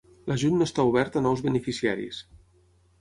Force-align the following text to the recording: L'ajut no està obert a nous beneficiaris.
L'ajut 0.29 0.55
no 0.61 0.67
està 0.69 0.85
obert 0.93 1.19
a 1.21 1.23
nous 1.27 1.45
beneficiaris. 1.49 2.23